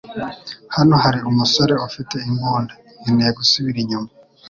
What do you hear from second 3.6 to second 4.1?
inyuma.